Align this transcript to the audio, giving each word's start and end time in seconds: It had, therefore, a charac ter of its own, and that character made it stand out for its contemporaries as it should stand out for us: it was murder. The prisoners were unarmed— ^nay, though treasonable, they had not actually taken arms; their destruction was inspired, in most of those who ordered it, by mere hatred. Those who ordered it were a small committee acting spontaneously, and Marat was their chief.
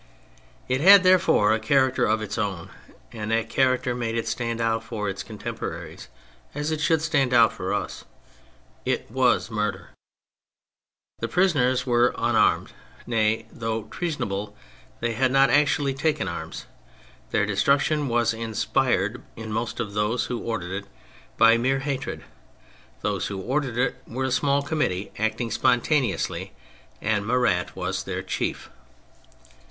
It 0.67 0.81
had, 0.81 1.03
therefore, 1.03 1.53
a 1.53 1.59
charac 1.59 1.93
ter 1.93 2.05
of 2.05 2.23
its 2.23 2.35
own, 2.39 2.71
and 3.11 3.29
that 3.29 3.51
character 3.51 3.93
made 3.93 4.15
it 4.17 4.27
stand 4.27 4.59
out 4.59 4.83
for 4.83 5.07
its 5.07 5.21
contemporaries 5.21 6.07
as 6.55 6.71
it 6.71 6.81
should 6.81 7.03
stand 7.03 7.35
out 7.35 7.53
for 7.53 7.71
us: 7.71 8.03
it 8.83 9.11
was 9.11 9.51
murder. 9.51 9.91
The 11.19 11.27
prisoners 11.27 11.85
were 11.85 12.15
unarmed— 12.17 12.73
^nay, 13.07 13.45
though 13.51 13.83
treasonable, 13.91 14.55
they 15.01 15.13
had 15.13 15.31
not 15.31 15.51
actually 15.51 15.93
taken 15.93 16.27
arms; 16.27 16.65
their 17.29 17.45
destruction 17.45 18.07
was 18.07 18.33
inspired, 18.33 19.21
in 19.35 19.51
most 19.53 19.79
of 19.79 19.93
those 19.93 20.25
who 20.25 20.39
ordered 20.41 20.71
it, 20.71 20.87
by 21.37 21.57
mere 21.57 21.77
hatred. 21.77 22.23
Those 23.01 23.27
who 23.27 23.39
ordered 23.39 23.77
it 23.77 23.97
were 24.07 24.23
a 24.25 24.31
small 24.31 24.63
committee 24.63 25.11
acting 25.19 25.51
spontaneously, 25.51 26.53
and 27.03 27.23
Marat 27.23 27.75
was 27.75 28.05
their 28.05 28.23
chief. 28.23 28.71